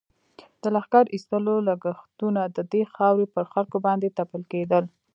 د 0.61 0.63
لښکر 0.75 1.05
ایستلو 1.15 1.55
لږښتونه 1.67 2.41
د 2.55 2.57
دې 2.71 2.81
خاورې 2.93 3.25
پر 3.33 3.43
خلکو 3.53 3.77
باندې 3.85 4.13
تپل 4.17 4.41
کېدل. 4.51 4.83